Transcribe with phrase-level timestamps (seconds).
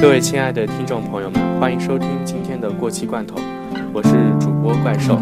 [0.00, 3.34] 各位亲爱的听众朋友们，欢迎收听今天的过期罐头，
[3.92, 5.20] 我是主播怪兽。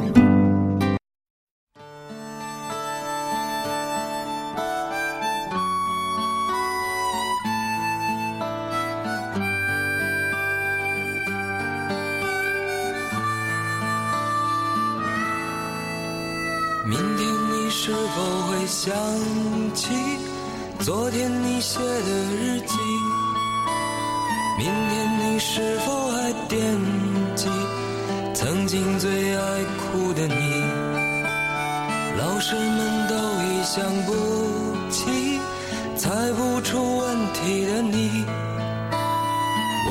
[36.06, 38.24] 猜不出问题的你。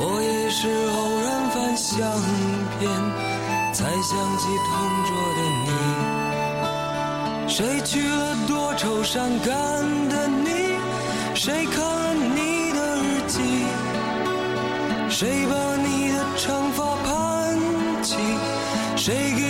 [0.22, 1.94] 也是偶然翻相
[2.78, 2.88] 片
[3.74, 4.72] 才想起同
[5.04, 5.68] 桌的你。
[7.46, 9.48] 谁去了多愁善感
[10.08, 10.48] 的你？
[11.34, 13.36] 谁看了你的日记？
[15.10, 17.12] 谁把你的长发盘
[18.02, 18.16] 起？
[18.96, 19.45] 谁给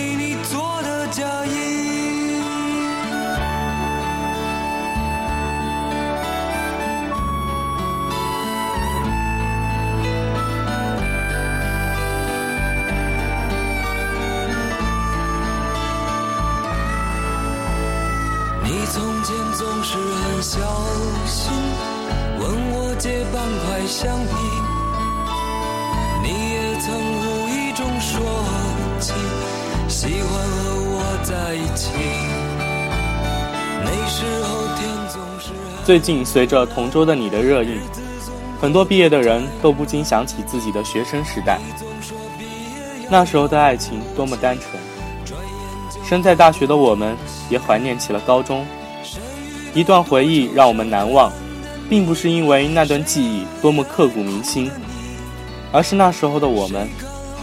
[18.69, 20.59] 你从前总是很小
[21.25, 21.53] 心，
[22.37, 24.33] 问我借半块橡皮。
[26.21, 26.91] 你也曾
[27.23, 28.19] 无意中说
[28.99, 29.13] 起，
[29.87, 31.93] 喜欢和我在一起。
[33.85, 37.79] 那时候天总是黑最近随着《同桌的你》的热映，
[38.59, 41.61] 很多毕业的人都不禁想起自己的学生时代，
[43.09, 44.86] 那时候的爱情多么单纯。
[46.07, 47.17] 身在大学的我们，
[47.49, 48.65] 也怀念起了高中。
[49.73, 51.29] 一段回忆让我们难忘，
[51.89, 54.71] 并不是因为那段记忆多么刻骨铭心，
[55.69, 56.87] 而是那时候的我们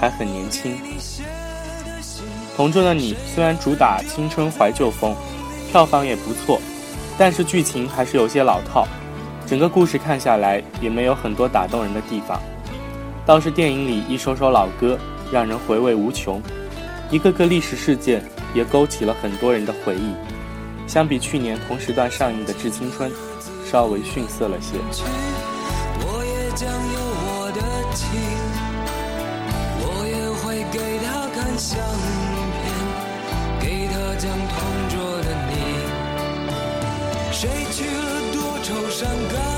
[0.01, 0.79] 还很年轻。
[2.56, 5.15] 同桌的你虽然主打青春怀旧风，
[5.71, 6.59] 票房也不错，
[7.19, 8.88] 但是剧情还是有些老套，
[9.47, 12.41] 整个故事看下来也没有很多打动人的地方。
[13.27, 14.99] 倒是电影里一首首老歌，
[15.31, 16.41] 让人回味无穷，
[17.11, 20.15] 一个个历史事件也勾起了很多人的回忆。
[20.87, 23.10] 相比去年同时段上映的《致青春》，
[23.70, 24.76] 稍微逊色了些。
[26.00, 27.60] 我也将有我的
[27.94, 28.04] 情，
[29.81, 31.81] 我也会给他看相
[32.54, 32.62] 片，
[33.60, 34.54] 给他讲同
[34.91, 35.53] 桌的你。
[37.32, 39.53] 谁去了多愁善感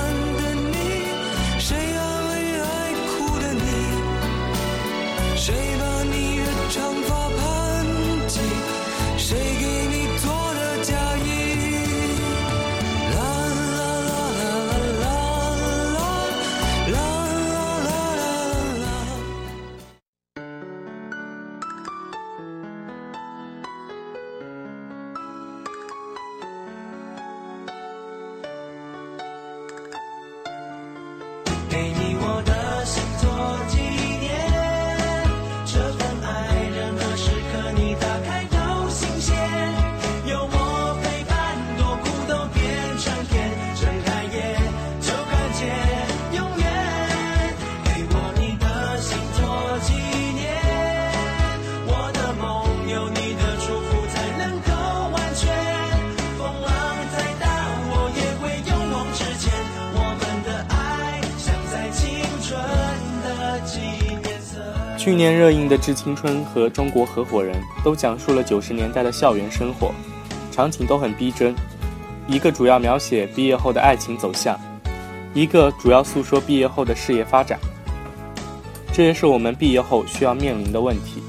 [65.06, 69.94] 去年热映的《致青春》和《中国合伙人》都讲述了九十年代的校园生活，
[70.50, 71.54] 场景都很逼真。
[72.26, 74.58] 一个主要描写毕业后的爱情走向，
[75.32, 77.56] 一个主要诉说毕业后的事业发展。
[78.92, 81.22] 这也是我们毕业后需要面临的问题。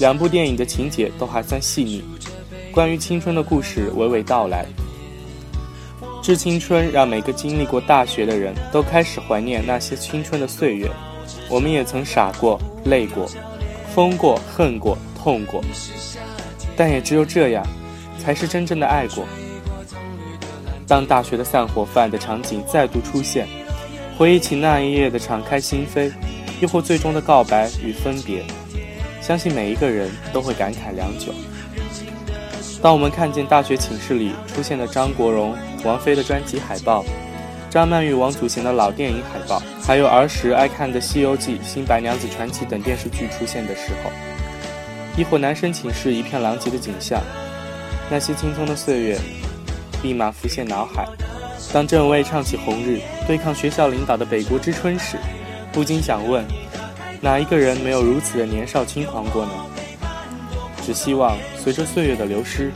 [0.00, 2.02] 两部电影的情节都还算细腻，
[2.72, 4.64] 关于青春的故事娓娓道来。
[6.22, 10.90] 《致青春》让每个经历过大学的人都开始怀念那些青春的岁月。
[11.48, 13.28] 我们也曾傻过、累过、
[13.94, 15.62] 疯过、恨过、痛过，
[16.76, 17.66] 但也只有这样，
[18.18, 19.24] 才是真正的爱过。
[20.86, 23.46] 当大学的散伙饭的场景再度出现，
[24.16, 26.12] 回忆起那一夜的敞开心扉，
[26.60, 28.44] 亦或最终的告白与分别，
[29.20, 31.32] 相信每一个人都会感慨良久。
[32.80, 35.54] 当我们看见大学寝室里出现的张国荣、
[35.84, 37.04] 王菲的专辑海报，
[37.70, 44.10] 张曼玉、王祖贤的老电影海报，还有儿时爱看的《西游记》《新白娘子传奇》等电视剧出现的时候，
[45.18, 47.20] 亦或男生寝室一片狼藉的景象，
[48.10, 49.18] 那些青葱的岁月，
[50.02, 51.06] 立马浮现脑海。
[51.70, 55.18] 当郑卫唱起《红日》对抗学校领导的《北国之春》时，
[55.70, 56.42] 不禁想问：
[57.20, 59.52] 哪一个人没有如此的年少轻狂过呢？
[60.82, 62.72] 只希望随着岁月的流失，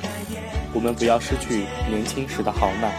[0.75, 2.93] 我们不要失去年轻时的豪迈。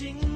[0.00, 0.29] 经。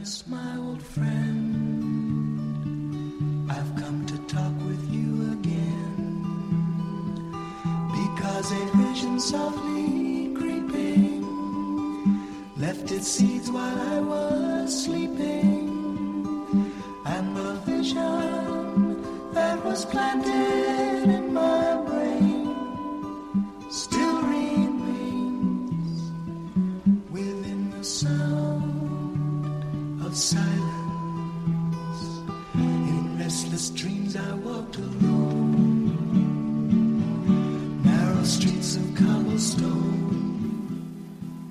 [0.00, 1.49] Darkness, my old friend.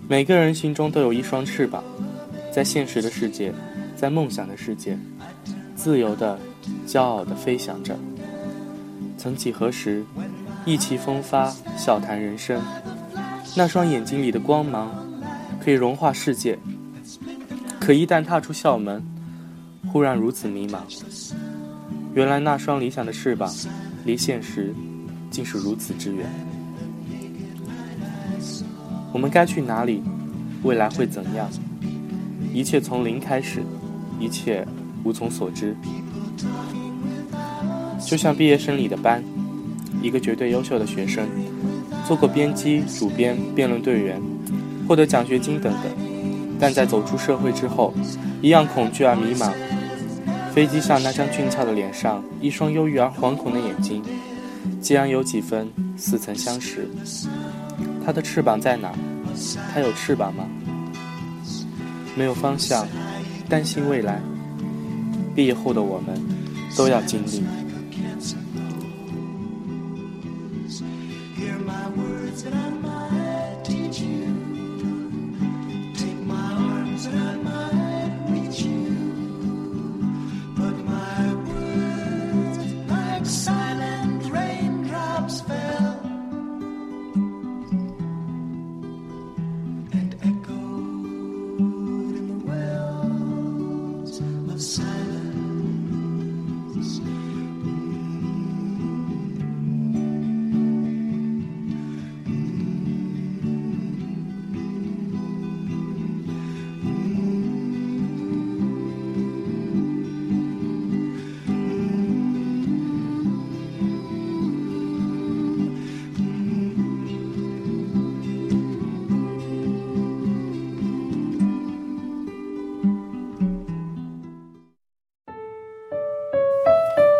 [0.07, 1.83] 每个人心中都有一双翅膀，
[2.51, 3.53] 在现实的世界，
[3.95, 4.97] 在梦想的世界，
[5.75, 6.39] 自由的、
[6.87, 7.95] 骄傲的飞翔着。
[9.17, 10.03] 曾几何时，
[10.65, 12.61] 意气风发，笑谈人生，
[13.55, 14.91] 那双眼睛里的光芒，
[15.63, 16.57] 可以融化世界。
[17.79, 19.03] 可一旦踏出校门，
[19.91, 20.79] 忽然如此迷茫。
[22.15, 23.53] 原来那双理想的翅膀，
[24.05, 24.73] 离现实
[25.29, 26.27] 竟是如此之远。
[29.11, 30.03] 我们该去哪里？
[30.63, 31.49] 未来会怎样？
[32.53, 33.63] 一切从零开始，
[34.19, 34.65] 一切
[35.03, 35.75] 无从所知。
[38.05, 39.23] 就像毕业生里的班，
[40.01, 41.27] 一个绝对优秀的学生，
[42.07, 44.21] 做过编辑、主编、辩论队员，
[44.87, 45.91] 获得奖学金等等。
[46.59, 47.93] 但在走出社会之后，
[48.41, 49.51] 一样恐惧而迷茫。
[50.53, 54.03] 飞机上那张俊俏的脸上，一双忧郁而惶恐的眼睛，
[54.81, 56.89] 竟然有几分似曾相识。
[58.09, 58.91] 它的翅膀在哪？
[59.71, 60.43] 它有翅膀吗？
[62.15, 62.87] 没有方向，
[63.47, 64.19] 担心未来。
[65.35, 66.19] 毕业后的我们，
[66.75, 67.43] 都要经历。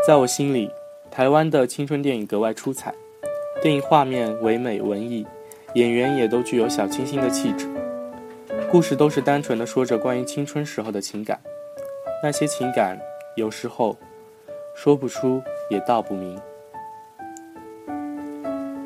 [0.08, 0.72] 在我心里，
[1.12, 2.94] 台湾的青春电影格外出彩，
[3.62, 5.28] 电影画面唯美文艺，
[5.76, 7.68] 演员也都具有小清新的气质，
[8.72, 11.40] 故事都是单纯的说着关于青春时候的情感，
[12.24, 12.98] 那些情感
[13.36, 13.96] 有时候
[14.74, 16.40] 说不出也道不明。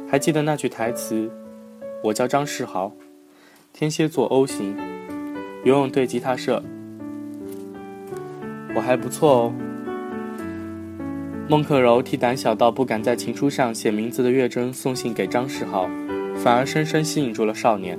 [0.10, 1.32] 还记得那句台词
[2.03, 2.91] ：“我叫张世豪，
[3.72, 4.75] 天蝎座 O 型，
[5.63, 6.62] 游泳队吉他社，
[8.75, 9.53] 我还不错哦。”
[11.53, 15.88] 孟克柔替胆小到不敢在情书上写名字的月珍送信给张世豪，
[16.36, 17.95] 反而深深吸引住了少年。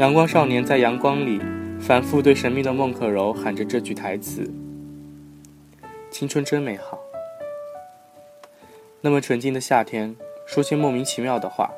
[0.00, 1.40] 阳光少年在阳光里
[1.78, 4.42] 反复对神秘的孟克柔喊着这句台词
[6.10, 6.98] ：“青春真美好。”
[9.00, 10.16] 那么纯净的夏天，
[10.46, 11.70] 说些莫名其妙的话，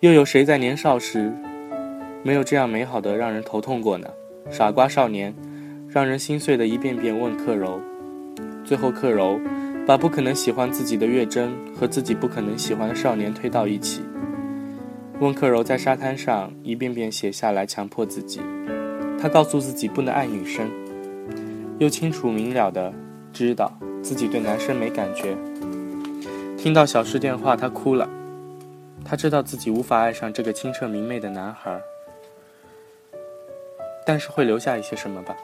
[0.00, 1.32] 又有谁在年少时
[2.24, 4.08] 没有这样美好的让人头痛过呢？
[4.50, 5.32] 傻瓜少年，
[5.88, 7.80] 让人心碎的一遍遍问克柔，
[8.64, 9.40] 最后克柔
[9.88, 14.02] 把不可能喜欢自己的月珍和自己不可能喜欢的少年推到一起。
[15.18, 18.42] 温克柔在沙滩上一遍遍写下来，强迫自己。
[19.18, 20.70] 他告诉自己不能爱女生，
[21.78, 22.92] 又清楚明了的
[23.32, 25.34] 知道自己对男生没感觉。
[26.58, 28.06] 听到小诗电话，他哭了。
[29.06, 31.80] 他知道自己无法爱上这个清澈明媚的男孩，
[34.04, 35.34] 但是会留下一些什么吧？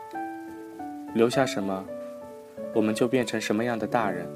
[1.14, 1.82] 留下什么，
[2.74, 4.26] 我们就变成什么样的大人。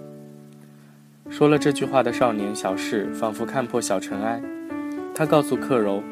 [1.29, 4.41] 说了这句话的少年小事，仿佛看破小尘埃。
[5.15, 6.03] 他告诉克柔：“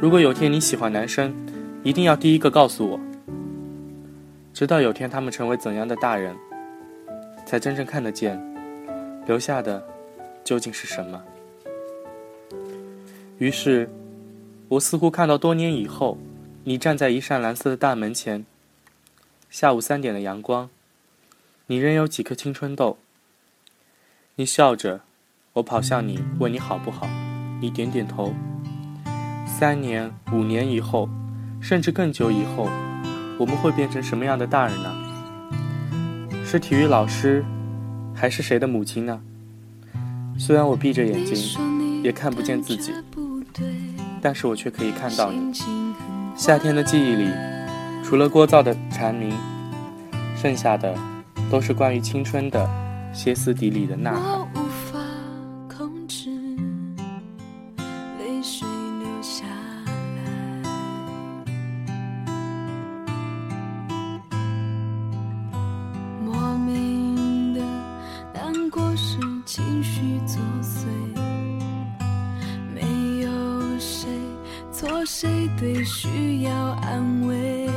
[0.00, 1.34] 如果有天你喜欢男生，
[1.82, 3.00] 一定要第一个告诉我。”
[4.52, 6.36] 直到有天他们成为怎样的大人，
[7.46, 8.38] 才真正看得见，
[9.26, 9.82] 留下的
[10.44, 11.22] 究竟是什么。
[13.38, 13.88] 于是，
[14.68, 16.18] 我似乎看到多年以后，
[16.64, 18.44] 你站在一扇蓝色的大门前。
[19.48, 20.68] 下午三点的阳光，
[21.70, 22.98] 你仍有几颗青春痘。
[24.34, 25.02] 你笑着，
[25.52, 27.08] 我跑向你，问你好不好。
[27.60, 28.34] 你点点头。
[29.46, 31.08] 三年、五年以后，
[31.60, 32.68] 甚至更久以后，
[33.38, 34.92] 我们会变成什么样的大人呢？
[36.44, 37.44] 是体育老师，
[38.16, 39.20] 还是谁的母亲呢？
[40.36, 42.92] 虽然我闭着眼睛，也看不见自己，
[44.20, 45.52] 但是我却可以看到你。
[46.34, 47.30] 夏天的记忆里，
[48.02, 49.32] 除了聒噪的蝉鸣，
[50.34, 50.98] 剩下的
[51.50, 52.68] 都是关于青春的
[53.12, 54.50] 歇斯底里的呐喊。
[75.60, 77.68] 对，需要安慰，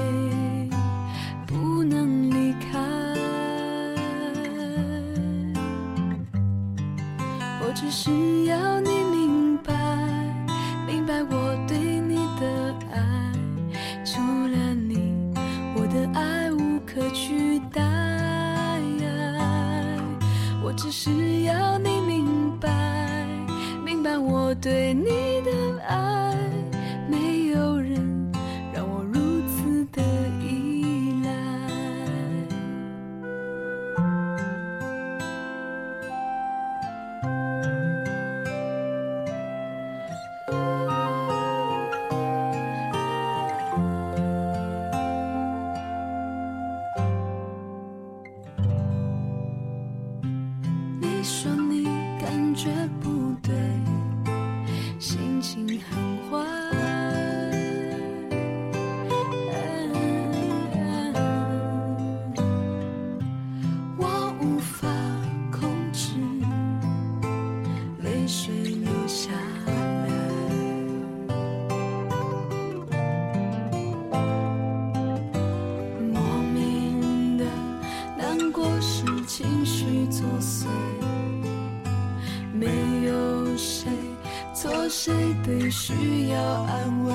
[84.96, 85.12] 谁
[85.44, 87.14] 都需要安慰，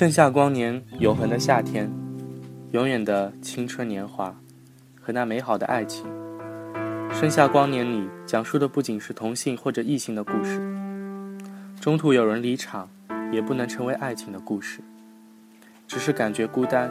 [0.00, 1.92] 盛夏光年，永恒的夏天，
[2.72, 4.34] 永远的青春年华
[4.98, 6.06] 和那美好的爱情。
[7.12, 10.58] 盛夏光年里讲述的不仅是同性或者异性的故事，
[11.78, 12.88] 中途有人离场，
[13.30, 14.80] 也不能成为爱情的故事，
[15.86, 16.90] 只是感觉孤单，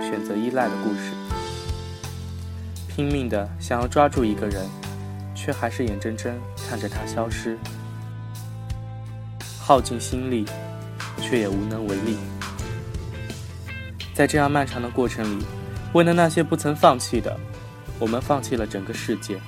[0.00, 1.12] 选择依赖的故事。
[2.88, 4.64] 拼命的想要抓住一个人，
[5.34, 6.34] 却还是眼睁睁
[6.66, 7.58] 看着他消失，
[9.60, 10.46] 耗尽心力，
[11.20, 12.16] 却也无能为力。
[14.16, 15.44] 在这样漫长的过程里，
[15.92, 17.38] 为了那些不曾放弃的，
[17.98, 19.38] 我们放弃了整个世界。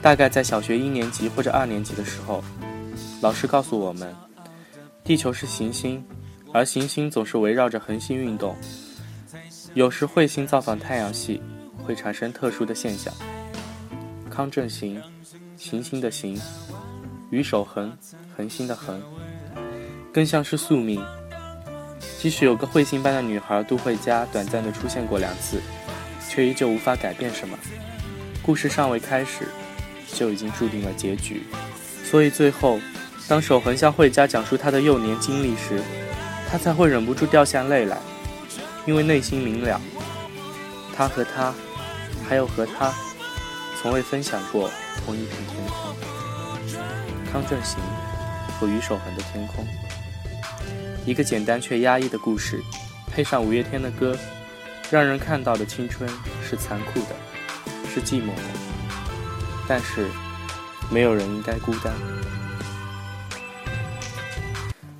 [0.00, 2.42] 大概在小学一年级或者二年级的时候，
[3.20, 4.16] 老师告诉我们，
[5.04, 6.02] 地球是行星，
[6.50, 8.56] 而行星总是围绕着恒星运动，
[9.74, 11.42] 有时彗星造访太阳系，
[11.84, 13.12] 会产生特殊的现象。
[14.30, 14.98] 康正行，
[15.58, 16.40] 行星的行，
[17.28, 17.94] 与守恒，
[18.34, 18.98] 恒星的恒，
[20.10, 21.04] 更像是宿命。
[22.18, 25.60] 即使有个彗星般的女孩杜慧佳短暂的出现过两次，
[26.28, 27.56] 却依旧无法改变什么。
[28.42, 29.48] 故事尚未开始，
[30.12, 31.42] 就已经注定了结局。
[32.04, 32.80] 所以最后，
[33.28, 35.82] 当守恒向慧佳讲述他的幼年经历时，
[36.50, 37.98] 他才会忍不住掉下泪来，
[38.86, 39.80] 因为内心明了，
[40.96, 41.54] 他和他，
[42.26, 42.92] 还有和他，
[43.80, 44.70] 从未分享过
[45.04, 45.94] 同一片天空。
[47.30, 47.78] 康正行
[48.58, 49.66] 和于守恒的天空。
[51.06, 52.62] 一个简单却压抑的故事，
[53.10, 54.16] 配上五月天的歌，
[54.90, 56.08] 让人看到的青春
[56.42, 57.16] 是残酷的，
[57.88, 58.42] 是寂寞的。
[59.66, 60.06] 但是，
[60.90, 61.92] 没有人应该孤单。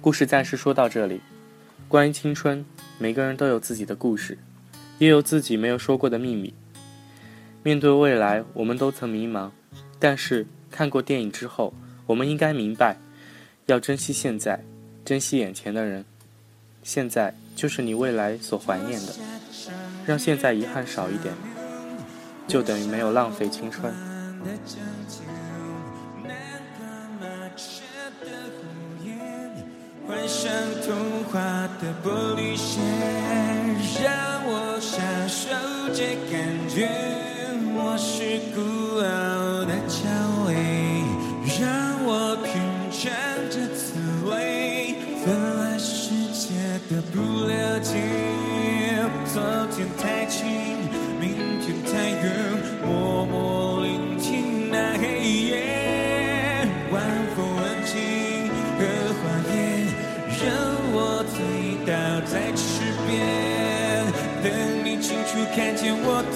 [0.01, 1.21] 故事暂时说到这里。
[1.89, 2.65] 关于青春，
[2.99, 4.39] 每个人都有自己的故事，
[4.99, 6.55] 也有自己没有说过的秘密。
[7.63, 9.51] 面对未来，我们都曾迷茫，
[9.99, 11.73] 但是看过电影之后，
[12.07, 12.99] 我们应该明白，
[13.67, 14.63] 要珍惜现在。
[15.09, 16.05] 珍惜眼前的人，
[16.83, 19.15] 现在就是你未来所怀念的。
[20.05, 21.33] 让现在遗憾少一点，
[22.47, 23.91] 就等于没有浪费青春。
[30.07, 30.53] 幻想
[30.85, 31.41] 童话
[31.81, 32.79] 的玻璃鞋，
[34.05, 35.49] 让我享受
[35.95, 36.87] 这感觉。
[37.81, 38.61] 我是孤
[39.01, 39.48] 傲
[65.89, 66.28] 楚看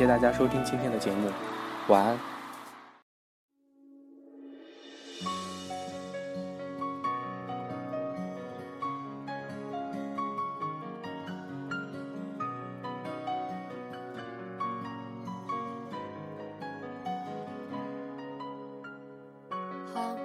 [0.00, 1.28] 谢大家收听今天的节目，
[1.88, 2.18] 晚安。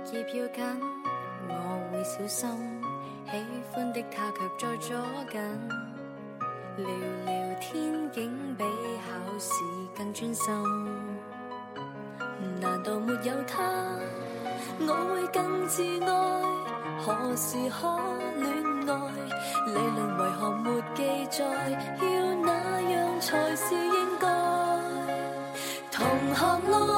[0.05, 0.63] 學業要緊，
[1.49, 1.53] 我
[1.91, 2.49] 會小心。
[3.29, 3.35] 喜
[3.73, 4.95] 歡的他卻在左
[5.29, 5.41] 近，
[6.77, 6.85] 聊
[7.25, 9.07] 聊天竟比考
[9.39, 9.53] 試
[9.97, 10.53] 更專心。
[12.59, 13.63] 難道沒有他，
[14.81, 16.07] 我會更自愛？
[16.99, 17.87] 何時可
[18.41, 18.43] 戀
[18.91, 18.93] 愛？
[19.67, 21.43] 理論為何沒記載？
[22.01, 22.05] 要
[22.43, 22.49] 那
[22.81, 24.25] 樣才是應該？
[25.91, 26.94] 同學愛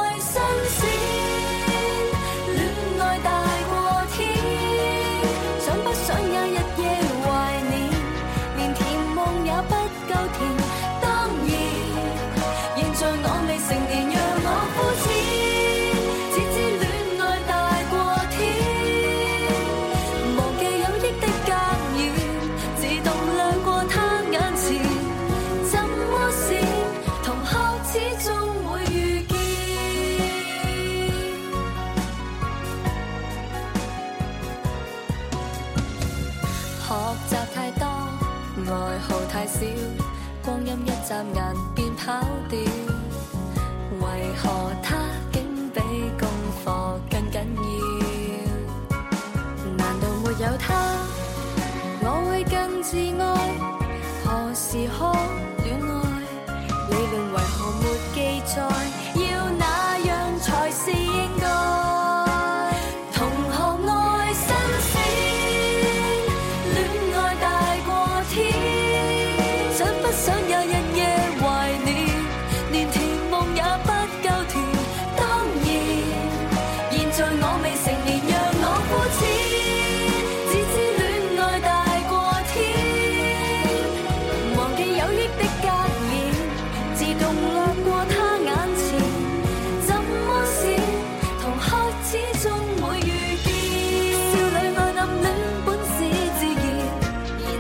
[41.08, 42.60] 眨眼便跑掉
[44.02, 44.98] 为何他
[45.32, 45.80] 竟比
[46.20, 46.28] 功
[46.66, 48.94] 课更紧要？
[49.78, 50.68] 难道没有他？
[52.02, 53.24] 我会更自爱
[54.26, 55.00] 何时开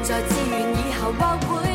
[0.07, 1.66] 在志愿以后或会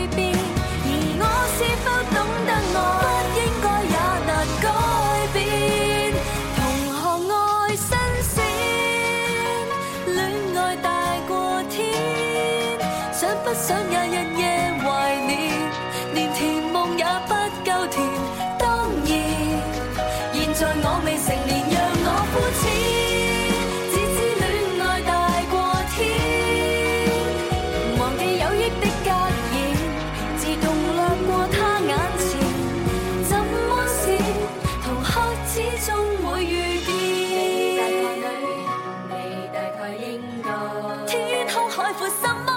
[41.73, 42.52] cry for someone